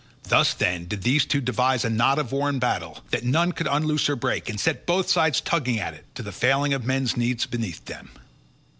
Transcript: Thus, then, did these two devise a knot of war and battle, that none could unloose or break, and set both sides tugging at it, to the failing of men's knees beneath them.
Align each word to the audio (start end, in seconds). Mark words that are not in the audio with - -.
Thus, 0.23 0.55
then, 0.55 0.87
did 0.87 1.03
these 1.03 1.25
two 1.27 1.41
devise 1.41 1.85
a 1.85 1.89
knot 1.91 2.17
of 2.17 2.31
war 2.31 2.49
and 2.49 2.59
battle, 2.59 3.03
that 3.11 3.23
none 3.23 3.51
could 3.51 3.67
unloose 3.69 4.09
or 4.09 4.15
break, 4.15 4.49
and 4.49 4.59
set 4.59 4.87
both 4.87 5.07
sides 5.11 5.39
tugging 5.41 5.79
at 5.79 5.93
it, 5.93 6.05
to 6.15 6.23
the 6.23 6.31
failing 6.31 6.73
of 6.73 6.83
men's 6.83 7.15
knees 7.15 7.45
beneath 7.45 7.85
them. 7.85 8.09